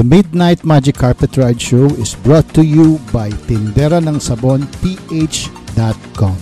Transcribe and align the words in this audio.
The 0.00 0.08
Midnight 0.08 0.64
Magic 0.64 0.96
Carpet 0.96 1.36
Ride 1.36 1.60
Show 1.60 1.84
is 2.00 2.16
brought 2.24 2.48
to 2.56 2.64
you 2.64 2.96
by 3.12 3.28
Tindera 3.44 4.00
ng 4.00 4.16
Sabon 4.16 4.64
PH.com, 4.80 6.40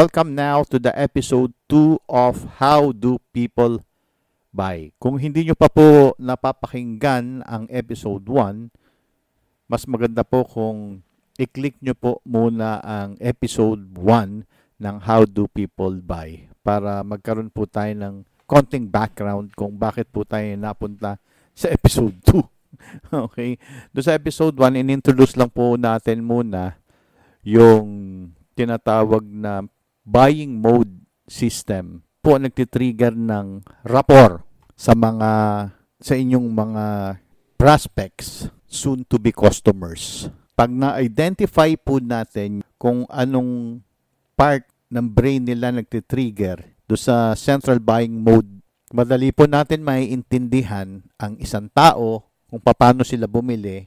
Welcome 0.00 0.32
now 0.32 0.64
to 0.72 0.80
the 0.80 0.96
episode 0.96 1.52
2 1.68 2.08
of 2.08 2.56
How 2.56 2.88
Do 2.88 3.20
People 3.36 3.84
Buy. 4.48 4.96
Kung 4.96 5.20
hindi 5.20 5.44
nyo 5.44 5.52
pa 5.52 5.68
po 5.68 6.16
napapakinggan 6.16 7.44
ang 7.44 7.68
episode 7.68 8.24
1, 8.24 8.72
mas 9.68 9.84
maganda 9.84 10.24
po 10.24 10.48
kung 10.48 11.04
i-click 11.36 11.76
nyo 11.84 11.92
po 11.92 12.24
muna 12.24 12.80
ang 12.80 13.20
episode 13.20 13.92
1 13.92 14.80
ng 14.80 14.96
How 15.04 15.28
Do 15.28 15.44
People 15.52 16.00
Buy 16.00 16.48
para 16.64 17.04
magkaroon 17.04 17.52
po 17.52 17.68
tayo 17.68 17.92
ng 17.92 18.24
konting 18.48 18.88
background 18.88 19.52
kung 19.52 19.76
bakit 19.76 20.08
po 20.08 20.24
tayo 20.24 20.48
napunta 20.56 21.20
sa 21.52 21.68
episode 21.68 22.16
2. 22.24 22.40
okay? 23.28 23.60
Doon 23.92 24.06
sa 24.08 24.16
episode 24.16 24.56
1, 24.56 24.80
in-introduce 24.80 25.36
lang 25.36 25.52
po 25.52 25.76
natin 25.76 26.24
muna 26.24 26.80
yung 27.44 27.84
tinatawag 28.56 29.28
na 29.28 29.68
buying 30.10 30.58
mode 30.58 31.06
system 31.30 32.02
po 32.18 32.34
ang 32.34 32.50
nagtitrigger 32.50 33.14
ng 33.14 33.62
rapport 33.86 34.42
sa 34.74 34.98
mga 34.98 35.30
sa 36.02 36.14
inyong 36.18 36.48
mga 36.50 36.86
prospects 37.54 38.50
soon 38.66 39.06
to 39.06 39.22
be 39.22 39.30
customers. 39.30 40.26
Pag 40.58 40.74
na-identify 40.74 41.72
po 41.78 42.02
natin 42.02 42.66
kung 42.76 43.06
anong 43.08 43.80
part 44.34 44.66
ng 44.90 45.06
brain 45.06 45.46
nila 45.46 45.70
nagtitrigger 45.70 46.60
do 46.90 46.98
sa 46.98 47.38
central 47.38 47.78
buying 47.78 48.18
mode, 48.20 48.48
madali 48.90 49.30
po 49.30 49.46
natin 49.46 49.86
maiintindihan 49.86 51.06
ang 51.16 51.38
isang 51.38 51.70
tao 51.70 52.26
kung 52.50 52.58
paano 52.58 53.06
sila 53.06 53.30
bumili 53.30 53.86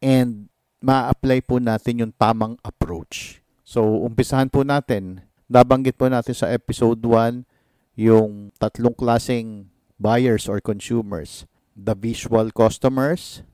and 0.00 0.48
ma-apply 0.80 1.44
po 1.44 1.60
natin 1.60 2.08
yung 2.08 2.12
tamang 2.16 2.56
approach. 2.64 3.39
So, 3.70 4.02
umpisahan 4.02 4.50
po 4.50 4.66
natin. 4.66 5.22
Nabanggit 5.46 5.94
po 5.94 6.10
natin 6.10 6.34
sa 6.34 6.50
episode 6.50 6.98
1 7.06 7.46
yung 7.94 8.50
tatlong 8.58 8.98
klaseng 8.98 9.70
buyers 9.94 10.50
or 10.50 10.58
consumers. 10.58 11.46
The 11.78 11.94
visual 11.94 12.50
customers, 12.50 13.46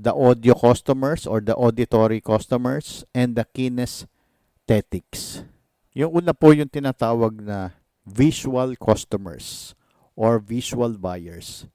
the 0.00 0.16
audio 0.16 0.56
customers 0.56 1.28
or 1.28 1.44
the 1.44 1.52
auditory 1.52 2.24
customers, 2.24 3.04
and 3.12 3.36
the 3.36 3.44
kinesthetics. 3.44 5.44
Yung 5.92 6.24
una 6.24 6.32
po 6.32 6.56
yung 6.56 6.72
tinatawag 6.72 7.36
na 7.36 7.76
visual 8.08 8.72
customers 8.80 9.76
or 10.16 10.40
visual 10.40 10.96
buyers. 10.96 11.68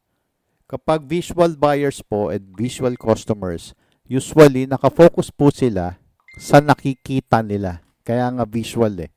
Kapag 0.66 1.06
visual 1.06 1.54
buyers 1.54 2.02
po 2.02 2.34
and 2.34 2.50
visual 2.58 2.98
customers, 2.98 3.78
usually 4.10 4.66
nakafocus 4.66 5.30
po 5.30 5.54
sila 5.54 6.02
sa 6.38 6.62
nakikita 6.62 7.42
nila. 7.42 7.82
Kaya 8.06 8.30
nga 8.32 8.46
visual 8.46 8.94
eh. 9.04 9.12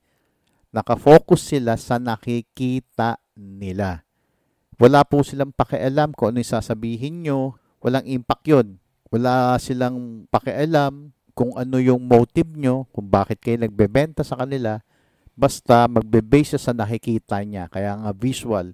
Nakafocus 0.73 1.53
sila 1.55 1.77
sa 1.77 2.01
nakikita 2.01 3.21
nila. 3.37 4.03
Wala 4.81 5.05
po 5.05 5.21
silang 5.21 5.53
pakialam 5.53 6.17
kung 6.17 6.33
ano 6.33 6.41
yung 6.41 6.53
sasabihin 6.57 7.23
nyo. 7.23 7.61
Walang 7.85 8.09
impact 8.09 8.45
yun. 8.49 8.81
Wala 9.13 9.61
silang 9.61 10.25
pakialam 10.33 11.13
kung 11.37 11.53
ano 11.57 11.77
yung 11.81 12.05
motive 12.09 12.53
nyo, 12.57 12.89
kung 12.93 13.09
bakit 13.09 13.41
kayo 13.41 13.61
nagbebenta 13.61 14.25
sa 14.25 14.41
kanila. 14.41 14.81
Basta 15.37 15.89
magbe-base 15.89 16.57
sa 16.57 16.73
nakikita 16.73 17.41
niya. 17.45 17.69
Kaya 17.69 17.97
nga 17.97 18.11
visual. 18.17 18.73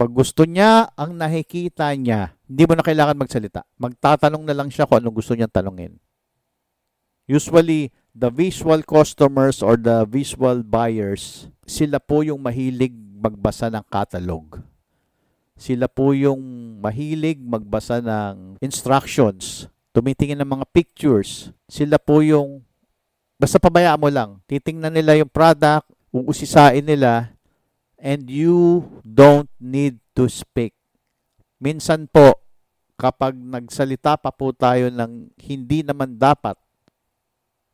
Pag 0.00 0.10
gusto 0.16 0.48
niya 0.48 0.88
ang 0.96 1.12
nakikita 1.12 1.92
niya, 1.92 2.32
hindi 2.48 2.64
mo 2.64 2.72
na 2.72 2.84
kailangan 2.84 3.20
magsalita. 3.20 3.68
Magtatanong 3.76 4.44
na 4.48 4.56
lang 4.56 4.72
siya 4.72 4.88
kung 4.88 5.04
anong 5.04 5.20
gusto 5.20 5.36
niyang 5.36 5.52
tanungin. 5.52 6.00
Usually, 7.30 7.94
the 8.10 8.26
visual 8.26 8.82
customers 8.82 9.62
or 9.62 9.78
the 9.78 10.02
visual 10.02 10.66
buyers, 10.66 11.46
sila 11.62 12.02
po 12.02 12.26
yung 12.26 12.42
mahilig 12.42 12.90
magbasa 12.90 13.70
ng 13.70 13.86
catalog. 13.86 14.58
Sila 15.54 15.86
po 15.86 16.10
yung 16.10 16.42
mahilig 16.82 17.38
magbasa 17.38 18.02
ng 18.02 18.58
instructions, 18.58 19.70
tumitingin 19.94 20.42
ng 20.42 20.58
mga 20.58 20.66
pictures. 20.74 21.54
Sila 21.70 22.02
po 22.02 22.18
yung, 22.18 22.66
basta 23.38 23.62
pabayaan 23.62 24.02
mo 24.02 24.10
lang, 24.10 24.42
titingnan 24.50 24.90
nila 24.90 25.14
yung 25.14 25.30
product, 25.30 25.86
uusisain 26.10 26.82
nila, 26.82 27.30
and 27.94 28.26
you 28.26 28.82
don't 29.06 29.46
need 29.62 30.02
to 30.18 30.26
speak. 30.26 30.74
Minsan 31.62 32.10
po, 32.10 32.42
kapag 32.98 33.38
nagsalita 33.38 34.18
pa 34.18 34.34
po 34.34 34.50
tayo 34.50 34.90
ng 34.90 35.30
hindi 35.38 35.86
naman 35.86 36.18
dapat, 36.18 36.58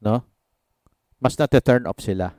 no? 0.06 0.22
Mas 1.18 1.34
nate-turn 1.34 1.90
off 1.90 1.98
sila. 1.98 2.38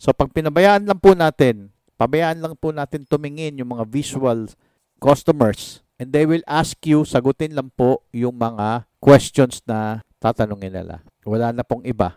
So 0.00 0.16
pag 0.16 0.32
pinabayaan 0.32 0.88
lang 0.88 0.96
po 0.96 1.12
natin, 1.12 1.68
pabayaan 2.00 2.40
lang 2.40 2.56
po 2.56 2.72
natin 2.72 3.04
tumingin 3.04 3.60
yung 3.60 3.76
mga 3.76 3.84
visual 3.84 4.48
customers 4.96 5.84
and 6.00 6.14
they 6.14 6.24
will 6.24 6.42
ask 6.48 6.78
you, 6.88 7.04
sagutin 7.04 7.52
lang 7.52 7.68
po 7.74 8.00
yung 8.14 8.40
mga 8.40 8.88
questions 8.96 9.60
na 9.68 10.00
tatanungin 10.16 10.72
nila. 10.72 11.04
Wala 11.26 11.52
na 11.52 11.66
pong 11.66 11.84
iba. 11.84 12.16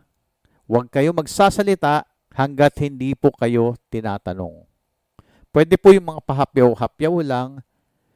Huwag 0.69 0.87
kayo 0.87 1.11
magsasalita 1.11 2.07
hanggat 2.31 2.79
hindi 2.79 3.11
po 3.17 3.33
kayo 3.35 3.75
tinatanong. 3.91 4.63
Pwede 5.51 5.75
po 5.75 5.91
yung 5.91 6.15
mga 6.15 6.23
pahapyaw-hapyaw 6.23 7.15
lang. 7.27 7.59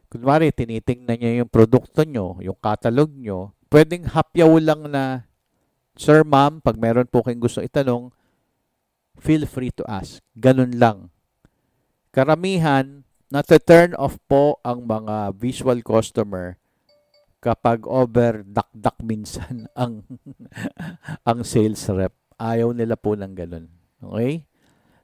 Kunwari, 0.07 0.55
tinitingnan 0.55 1.19
niya 1.19 1.31
yung 1.43 1.51
produkto 1.51 2.07
nyo, 2.07 2.39
yung 2.39 2.55
catalog 2.55 3.11
nyo. 3.11 3.51
Pwedeng 3.67 4.07
hapyaw 4.07 4.55
lang 4.63 4.87
na, 4.87 5.27
Sir, 5.95 6.27
ma'am, 6.27 6.59
pag 6.59 6.75
meron 6.75 7.07
po 7.07 7.23
kayong 7.23 7.43
gusto 7.43 7.63
itanong, 7.63 8.11
feel 9.19 9.47
free 9.47 9.71
to 9.71 9.83
ask. 9.87 10.19
Ganun 10.35 10.75
lang. 10.75 11.09
Karamihan, 12.11 13.07
nata-turn 13.31 13.95
off 13.95 14.19
po 14.27 14.59
ang 14.63 14.83
mga 14.83 15.35
visual 15.35 15.79
customer 15.83 16.59
kapag 17.43 17.85
over 17.85 18.41
dakdak 18.41 18.97
minsan 19.05 19.69
ang 19.79 20.01
ang 21.27 21.39
sales 21.45 21.85
rep. 21.91 22.15
Ayaw 22.35 22.75
nila 22.75 22.99
po 22.99 23.15
ng 23.15 23.31
ganun. 23.31 23.71
Okay? 24.03 24.43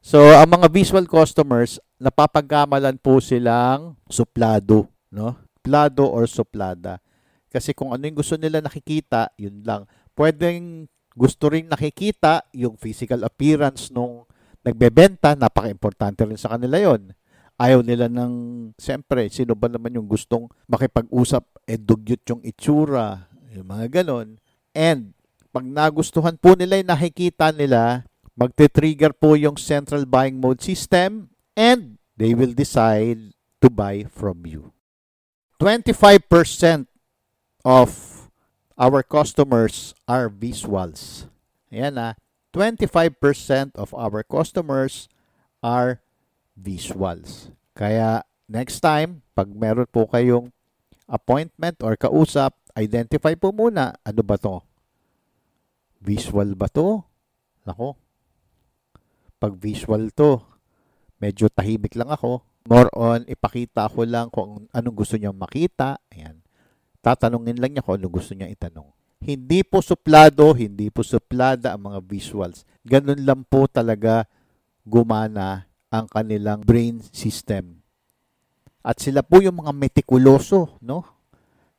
So, 0.02 0.20
ang 0.34 0.50
mga 0.50 0.68
visual 0.74 1.06
customers, 1.06 1.78
napapagkamalan 2.02 2.98
po 2.98 3.22
silang 3.22 3.96
suplado, 4.10 4.90
no? 5.14 5.38
Plado 5.62 6.10
or 6.10 6.26
suplada. 6.26 6.98
Kasi 7.54 7.78
kung 7.78 7.94
ano 7.94 8.02
yung 8.10 8.18
gusto 8.18 8.34
nila 8.34 8.66
nakikita, 8.66 9.30
yun 9.38 9.62
lang. 9.62 9.86
Pwedeng 10.14 10.88
gusto 11.16 11.52
rin 11.52 11.68
nakikita 11.68 12.48
yung 12.56 12.80
physical 12.80 13.28
appearance 13.28 13.92
nung 13.92 14.24
nagbebenta, 14.64 15.36
napaka-importante 15.36 16.24
rin 16.24 16.40
sa 16.40 16.56
kanila 16.56 16.78
yon. 16.80 17.12
Ayaw 17.62 17.86
nila 17.86 18.10
ng, 18.10 18.34
siyempre, 18.80 19.30
sino 19.30 19.54
ba 19.54 19.70
naman 19.70 19.94
yung 19.94 20.10
gustong 20.10 20.50
makipag-usap, 20.66 21.46
eh 21.70 21.78
dugyot 21.78 22.24
yung 22.26 22.42
itsura, 22.42 23.30
yung 23.54 23.70
mga 23.70 24.02
ganon. 24.02 24.42
And, 24.74 25.14
pag 25.52 25.68
nagustuhan 25.68 26.40
po 26.40 26.56
nila 26.56 26.80
yung 26.80 26.90
nakikita 26.90 27.52
nila, 27.52 28.08
magte-trigger 28.40 29.14
po 29.14 29.36
yung 29.36 29.60
central 29.60 30.08
buying 30.08 30.40
mode 30.40 30.64
system 30.64 31.30
and 31.54 32.00
they 32.16 32.32
will 32.32 32.56
decide 32.56 33.36
to 33.60 33.68
buy 33.70 34.08
from 34.10 34.48
you. 34.48 34.74
25% 35.62 36.90
of 37.62 38.11
our 38.82 39.06
customers 39.06 39.94
are 40.10 40.26
visuals. 40.26 41.30
Ayan 41.70 42.02
na, 42.02 42.18
25% 42.50 43.78
of 43.78 43.94
our 43.94 44.26
customers 44.26 45.06
are 45.62 46.02
visuals. 46.58 47.54
Kaya 47.78 48.26
next 48.50 48.82
time, 48.82 49.22
pag 49.38 49.54
meron 49.54 49.86
po 49.86 50.10
kayong 50.10 50.50
appointment 51.06 51.78
or 51.86 51.94
kausap, 51.94 52.58
identify 52.74 53.38
po 53.38 53.54
muna, 53.54 53.94
ano 54.02 54.22
ba 54.26 54.42
to? 54.42 54.66
Visual 56.02 56.58
ba 56.58 56.66
to? 56.66 57.06
Nako. 57.70 57.94
Pag 59.38 59.54
visual 59.62 60.10
to, 60.18 60.42
medyo 61.22 61.54
tahimik 61.54 61.94
lang 61.94 62.10
ako. 62.10 62.42
More 62.66 62.90
on, 62.98 63.30
ipakita 63.30 63.86
ko 63.94 64.02
lang 64.10 64.34
kung 64.34 64.66
anong 64.74 65.06
gusto 65.06 65.22
niyang 65.22 65.38
makita. 65.38 66.02
Ayan. 66.10 66.41
Tatanungin 67.02 67.58
lang 67.58 67.74
niya 67.74 67.82
kung 67.82 67.98
ano 67.98 68.08
gusto 68.08 68.38
niya 68.38 68.50
itanong. 68.50 68.86
Hindi 69.22 69.62
po 69.62 69.82
suplado, 69.82 70.54
hindi 70.54 70.90
po 70.90 71.06
suplada 71.06 71.74
ang 71.74 71.94
mga 71.94 72.00
visuals. 72.06 72.66
Ganun 72.82 73.22
lang 73.22 73.42
po 73.46 73.70
talaga 73.70 74.26
gumana 74.86 75.70
ang 75.94 76.10
kanilang 76.10 76.66
brain 76.66 77.02
system. 77.14 77.82
At 78.82 78.98
sila 78.98 79.22
po 79.22 79.42
yung 79.42 79.62
mga 79.62 79.74
metikuloso, 79.78 80.78
no? 80.82 81.06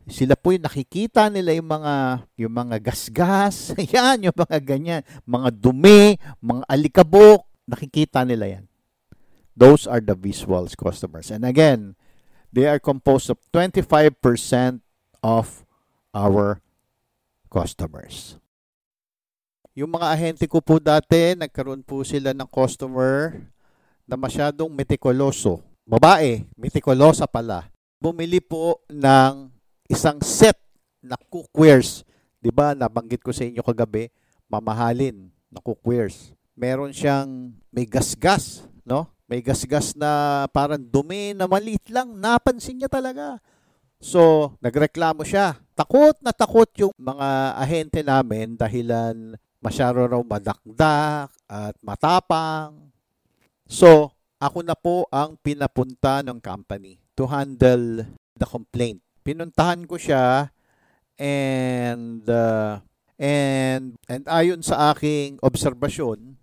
Sila 0.07 0.35
po 0.35 0.51
yung 0.51 0.67
nakikita 0.67 1.31
nila 1.31 1.55
yung 1.55 1.71
mga 1.71 1.95
yung 2.35 2.55
mga 2.55 2.77
gasgas, 2.83 3.75
yan, 3.95 4.27
yung 4.27 4.35
mga 4.35 4.59
ganyan, 4.59 5.03
mga 5.23 5.49
dumi, 5.55 6.19
mga 6.43 6.63
alikabok, 6.67 7.47
nakikita 7.67 8.27
nila 8.27 8.59
yan. 8.59 8.65
Those 9.55 9.87
are 9.87 10.03
the 10.03 10.19
visuals 10.19 10.75
customers. 10.75 11.31
And 11.31 11.47
again, 11.47 11.95
they 12.51 12.67
are 12.67 12.83
composed 12.83 13.31
of 13.31 13.39
25% 13.55 14.15
of 15.25 15.65
our 16.13 16.61
customers. 17.49 18.37
Yung 19.73 19.97
mga 19.97 20.13
ahente 20.13 20.45
ko 20.45 20.61
po 20.61 20.77
dati, 20.77 21.33
nagkaroon 21.33 21.81
po 21.81 22.05
sila 22.05 22.37
ng 22.37 22.45
customer 22.51 23.33
na 24.05 24.21
masyadong 24.21 24.69
metikuloso. 24.69 25.65
Babae, 25.89 26.45
metikulosa 26.61 27.25
pala. 27.25 27.73
Bumili 27.97 28.43
po 28.43 28.85
ng 28.93 29.49
isang 29.89 30.21
set 30.21 30.61
na 31.01 31.17
cookwares. 31.17 32.05
'Di 32.43 32.53
ba? 32.53 32.77
Nabanggit 32.77 33.25
ko 33.25 33.33
sa 33.33 33.49
inyo 33.49 33.65
kagabi, 33.65 34.13
mamahalin 34.51 35.33
na 35.49 35.63
cookwares. 35.65 36.37
Meron 36.53 36.93
siyang 36.93 37.57
may 37.73 37.89
gasgas, 37.89 38.69
no? 38.85 39.09
May 39.25 39.41
gasgas 39.41 39.97
na 39.97 40.45
parang 40.53 40.85
dumi 40.85 41.33
na 41.33 41.49
maliit 41.49 41.89
lang. 41.89 42.13
Napansin 42.13 42.77
niya 42.77 42.93
talaga. 42.93 43.41
So, 44.03 44.53
nagreklamo 44.59 45.23
siya. 45.23 45.55
Takot 45.79 46.19
na 46.19 46.35
takot 46.35 46.67
yung 46.75 46.91
mga 46.99 47.55
ahente 47.55 48.03
namin 48.03 48.59
dahilan 48.59 49.39
masyado 49.63 50.03
raw 50.03 50.19
madakdak 50.19 51.31
at 51.47 51.75
matapang. 51.79 52.91
So, 53.71 54.11
ako 54.43 54.67
na 54.67 54.75
po 54.75 55.07
ang 55.07 55.39
pinapunta 55.39 56.19
ng 56.27 56.43
company 56.43 56.99
to 57.15 57.31
handle 57.31 58.03
the 58.35 58.43
complaint. 58.43 58.99
Pinuntahan 59.23 59.87
ko 59.87 59.95
siya 59.95 60.51
and 61.15 62.27
uh, 62.27 62.83
and 63.23 63.95
and 64.11 64.27
ayon 64.27 64.67
sa 64.67 64.91
aking 64.91 65.39
obserbasyon, 65.39 66.35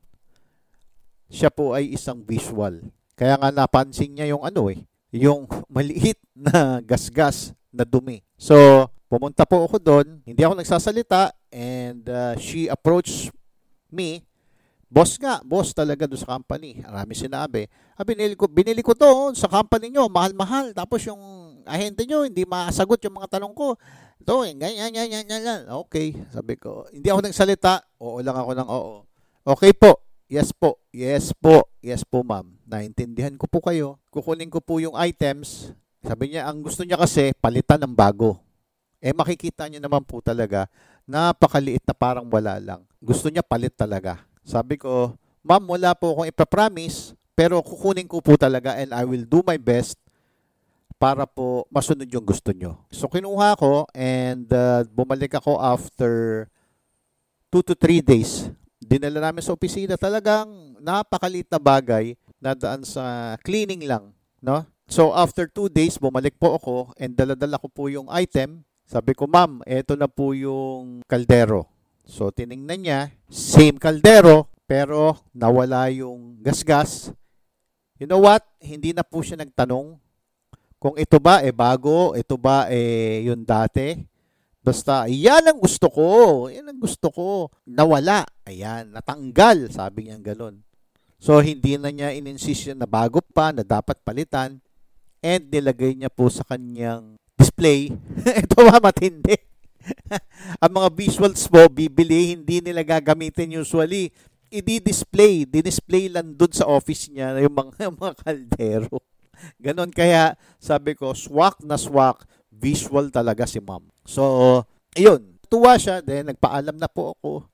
siya 1.27 1.51
po 1.51 1.75
ay 1.75 1.91
isang 1.91 2.23
visual. 2.23 2.87
Kaya 3.19 3.35
nga 3.35 3.51
napansin 3.51 4.15
niya 4.15 4.31
yung 4.31 4.47
ano 4.47 4.71
eh, 4.71 4.79
yung 5.13 5.45
maliit 5.75 6.19
na 6.33 6.81
gasgas 6.81 7.53
na 7.69 7.85
dumi. 7.85 8.21
So, 8.37 8.55
pumunta 9.09 9.45
po 9.45 9.65
ako 9.65 9.77
doon, 9.77 10.07
hindi 10.25 10.41
ako 10.41 10.57
nagsasalita 10.57 11.33
and 11.49 12.05
uh, 12.09 12.33
she 12.37 12.69
approached 12.69 13.33
me 13.89 14.29
Boss 14.89 15.21
nga, 15.21 15.37
boss 15.45 15.69
talaga 15.69 16.09
doon 16.09 16.17
sa 16.17 16.33
company. 16.33 16.81
Marami 16.81 17.13
sinabi. 17.13 17.69
Ah, 17.93 18.01
binili 18.01 18.33
ko, 18.33 18.49
binili 18.49 18.81
ko 18.81 18.97
to 18.97 19.37
sa 19.37 19.45
company 19.45 19.93
nyo, 19.93 20.09
mahal-mahal. 20.09 20.73
Tapos 20.73 21.05
yung 21.05 21.21
ahente 21.69 22.09
nyo, 22.09 22.25
hindi 22.25 22.41
masagot 22.41 22.97
yung 23.05 23.21
mga 23.21 23.37
tanong 23.37 23.53
ko. 23.53 23.77
Ito, 24.17 24.49
ganyan, 24.57 24.89
ganyan, 24.89 25.29
ganyan. 25.29 25.69
Okay, 25.85 26.17
sabi 26.33 26.57
ko. 26.57 26.89
Hindi 26.89 27.05
ako 27.05 27.21
nagsalita. 27.21 27.85
Oo 28.01 28.17
lang 28.25 28.33
ako 28.33 28.51
ng 28.57 28.65
oo. 28.67 28.93
Okay 29.53 29.77
po. 29.77 30.08
Yes 30.29 30.53
po. 30.53 30.77
Yes 30.93 31.33
po. 31.33 31.65
Yes 31.81 32.05
po, 32.05 32.21
ma'am. 32.21 32.53
Naintindihan 32.69 33.33
ko 33.33 33.49
po 33.49 33.65
kayo. 33.65 33.97
Kukunin 34.13 34.53
ko 34.53 34.61
po 34.61 34.77
yung 34.77 34.93
items. 34.93 35.73
Sabi 36.05 36.29
niya, 36.31 36.45
ang 36.45 36.61
gusto 36.61 36.85
niya 36.85 37.01
kasi, 37.01 37.33
palitan 37.41 37.81
ng 37.81 37.97
bago. 37.97 38.37
Eh, 39.01 39.09
makikita 39.09 39.65
niyo 39.65 39.81
naman 39.81 40.05
po 40.05 40.21
talaga, 40.21 40.69
napakaliit 41.09 41.81
na 41.81 41.97
parang 41.97 42.29
wala 42.29 42.61
lang. 42.61 42.85
Gusto 43.01 43.33
niya 43.33 43.41
palit 43.41 43.73
talaga. 43.73 44.21
Sabi 44.45 44.77
ko, 44.77 45.17
ma'am, 45.41 45.65
wala 45.65 45.97
po 45.97 46.13
akong 46.13 46.29
ipapromise, 46.29 47.17
pero 47.33 47.57
kukunin 47.65 48.05
ko 48.05 48.21
po 48.21 48.37
talaga 48.37 48.77
and 48.77 48.93
I 48.93 49.09
will 49.09 49.25
do 49.25 49.41
my 49.41 49.57
best 49.57 49.97
para 51.01 51.25
po 51.25 51.65
masunod 51.73 52.05
yung 52.05 52.27
gusto 52.27 52.53
nyo. 52.53 52.85
So, 52.93 53.09
kinuha 53.09 53.57
ko 53.57 53.89
and 53.97 54.45
uh, 54.53 54.85
bumalik 54.93 55.41
ako 55.41 55.57
after 55.57 56.45
2 57.49 57.65
to 57.65 57.73
3 57.73 58.03
days. 58.05 58.51
Dinala 58.89 59.29
namin 59.29 59.45
sa 59.45 59.53
opisina 59.53 60.01
talagang 60.01 60.49
napakalit 60.81 61.45
na 61.45 61.61
bagay 61.61 62.17
na 62.41 62.57
daan 62.57 62.81
sa 62.81 63.37
cleaning 63.45 63.85
lang. 63.85 64.09
No? 64.41 64.65
So, 64.89 65.13
after 65.13 65.45
2 65.45 65.69
days, 65.69 66.01
bumalik 66.01 66.33
po 66.41 66.57
ako 66.57 66.97
and 66.97 67.13
daladala 67.13 67.61
ko 67.61 67.69
po 67.69 67.85
yung 67.85 68.09
item. 68.09 68.65
Sabi 68.89 69.13
ko, 69.13 69.29
ma'am, 69.29 69.61
eto 69.69 69.93
na 69.93 70.09
po 70.09 70.33
yung 70.33 71.05
kaldero. 71.05 71.69
So, 72.01 72.33
tiningnan 72.33 72.81
niya, 72.81 73.01
same 73.29 73.77
kaldero, 73.77 74.49
pero 74.65 75.21
nawala 75.37 75.93
yung 75.93 76.41
gasgas. 76.41 77.13
You 78.01 78.09
know 78.09 78.25
what? 78.25 78.41
Hindi 78.57 78.97
na 78.97 79.05
po 79.05 79.21
siya 79.21 79.37
nagtanong 79.37 80.01
kung 80.81 80.97
ito 80.97 81.21
ba 81.21 81.45
eh 81.45 81.53
bago, 81.53 82.17
ito 82.17 82.33
ba 82.41 82.65
eh 82.73 83.29
yung 83.29 83.45
dati. 83.45 84.08
Basta, 84.59 85.07
yan 85.07 85.47
ang 85.47 85.59
gusto 85.59 85.87
ko. 85.87 86.07
Yan 86.51 86.67
ang 86.67 86.79
gusto 86.79 87.07
ko. 87.09 87.27
Nawala. 87.63 88.27
Ayan, 88.43 88.91
natanggal. 88.91 89.71
Sabi 89.71 90.07
niya 90.11 90.19
ganun. 90.19 90.59
So, 91.19 91.39
hindi 91.43 91.75
na 91.75 91.91
niya 91.91 92.15
ininsist 92.15 92.71
na 92.75 92.87
bago 92.87 93.19
pa, 93.19 93.51
na 93.51 93.63
dapat 93.63 93.99
palitan. 94.03 94.59
And 95.19 95.51
nilagay 95.51 95.99
niya 95.99 96.11
po 96.11 96.31
sa 96.31 96.47
kanyang 96.47 97.19
display. 97.35 97.91
ito 98.43 98.55
ba 98.63 98.79
matindi? 98.79 99.35
ang 100.63 100.71
mga 100.71 100.89
visuals 100.95 101.43
mo, 101.51 101.67
bibili, 101.67 102.35
hindi 102.35 102.63
nila 102.63 102.83
gagamitin 102.83 103.59
usually. 103.59 104.11
I-display, 104.49 105.45
di-display 105.45 106.09
lang 106.09 106.33
dun 106.33 106.49
sa 106.49 106.65
office 106.65 107.11
niya 107.11 107.37
yung 107.45 107.53
mga, 107.53 107.91
yung 107.91 107.97
mga 107.99 108.15
kaldero. 108.23 108.97
Ganon 109.59 109.91
kaya, 109.93 110.35
sabi 110.59 110.95
ko, 110.95 111.15
swak 111.15 111.63
na 111.63 111.79
swak, 111.79 112.27
visual 112.51 113.07
talaga 113.07 113.47
si 113.47 113.61
ma'am. 113.61 113.83
So, 114.09 114.65
ayun, 114.97 115.37
tuwa 115.45 115.77
siya, 115.77 116.01
then 116.01 116.33
nagpaalam 116.33 116.73
na 116.81 116.89
po 116.89 117.13
ako. 117.13 117.45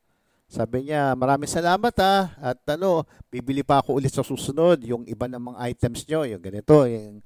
Sabi 0.48 0.88
niya, 0.88 1.12
maraming 1.20 1.52
salamat 1.52 1.92
ha, 2.00 2.32
at 2.40 2.64
ano, 2.72 3.04
bibili 3.28 3.60
pa 3.60 3.84
ako 3.84 4.00
ulit 4.00 4.16
sa 4.16 4.24
susunod, 4.24 4.80
yung 4.88 5.04
iba 5.04 5.28
ng 5.28 5.52
mga 5.52 5.60
items 5.68 6.08
nyo, 6.08 6.24
yung 6.24 6.40
ganito, 6.40 6.88
yung, 6.88 7.20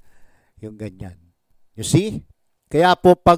yung 0.58 0.74
ganyan. 0.74 1.14
You 1.78 1.86
see? 1.86 2.26
Kaya 2.74 2.98
po, 2.98 3.14
pag 3.14 3.38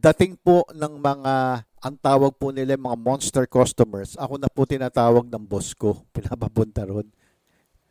dating 0.00 0.40
po 0.40 0.64
ng 0.72 0.96
mga 0.96 1.34
ang 1.78 1.94
tawag 1.98 2.34
po 2.34 2.50
nila 2.50 2.74
mga 2.74 2.98
monster 2.98 3.44
customers, 3.46 4.18
ako 4.18 4.34
na 4.38 4.50
po 4.50 4.66
tinatawag 4.66 5.26
ng 5.30 5.44
boss 5.46 5.74
ko, 5.74 6.02
pinapapunta 6.14 6.82
ron. 6.88 7.06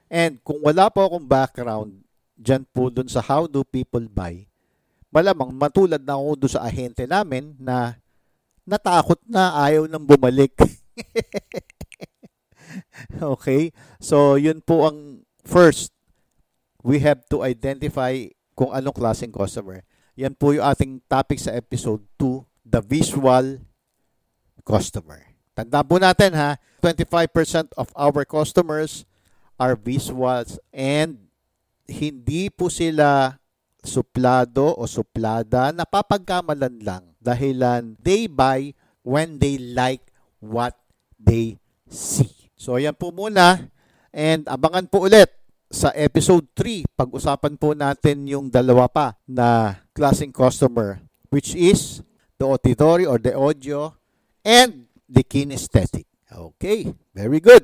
And 0.07 0.39
kung 0.43 0.63
wala 0.63 0.87
po 0.87 1.03
akong 1.03 1.27
background 1.27 1.91
dyan 2.35 2.63
po 2.67 2.87
dun 2.87 3.07
sa 3.11 3.19
how 3.23 3.47
do 3.47 3.63
people 3.63 4.03
buy, 4.07 4.47
malamang 5.11 5.51
matulad 5.55 6.01
na 6.03 6.19
ako 6.19 6.29
dun 6.35 6.51
sa 6.51 6.63
ahente 6.67 7.07
namin 7.07 7.55
na 7.57 7.95
natakot 8.67 9.19
na 9.23 9.55
ayaw 9.63 9.87
nang 9.87 10.03
bumalik. 10.03 10.51
okay? 13.35 13.71
So, 14.03 14.35
yun 14.35 14.59
po 14.59 14.91
ang 14.91 15.23
first. 15.47 15.95
We 16.83 16.99
have 17.03 17.23
to 17.31 17.43
identify 17.43 18.27
kung 18.55 18.75
anong 18.75 18.95
klaseng 18.95 19.31
customer. 19.31 19.87
Yan 20.19 20.35
po 20.35 20.51
yung 20.51 20.67
ating 20.67 20.99
topic 21.07 21.39
sa 21.39 21.55
episode 21.55 22.03
2, 22.19 22.43
the 22.67 22.81
visual 22.83 23.63
customer. 24.67 25.23
Tanda 25.55 25.81
po 25.81 25.97
natin 25.97 26.35
ha, 26.35 26.59
25% 26.83 27.73
of 27.79 27.89
our 27.97 28.27
customers 28.27 29.07
are 29.57 29.73
visuals 29.73 30.61
and 30.69 31.17
hindi 31.89 32.51
po 32.51 32.69
sila 32.69 33.39
suplado 33.87 34.75
o 34.75 34.83
suplada, 34.83 35.71
napapagkamalan 35.71 36.83
lang 36.83 37.03
dahilan 37.23 37.95
they 38.03 38.27
buy 38.27 38.75
when 39.03 39.39
they 39.39 39.55
like 39.55 40.03
what 40.43 40.75
they 41.15 41.55
see. 41.87 42.51
So 42.59 42.75
ayan 42.75 42.95
po 42.99 43.15
muna 43.15 43.71
and 44.11 44.43
abangan 44.47 44.91
po 44.91 45.07
ulit 45.07 45.31
sa 45.67 45.91
episode 45.95 46.47
3. 46.55 46.87
Pag-usapan 46.95 47.55
po 47.59 47.71
natin 47.75 48.27
yung 48.27 48.47
dalawa 48.51 48.87
pa 48.87 49.15
na 49.27 49.79
klaseng 49.95 50.31
customer 50.31 50.99
which 51.31 51.55
is 51.55 52.03
the 52.39 52.47
auditory 52.47 53.03
or 53.03 53.19
the 53.19 53.35
audio 53.35 53.91
and 54.43 54.87
the 55.07 55.23
kinesthetic. 55.23 56.07
Okay, 56.27 56.91
very 57.15 57.39
good. 57.39 57.63